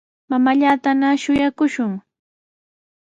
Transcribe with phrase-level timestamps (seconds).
[0.29, 1.91] Mamaallatana shuyaakushun.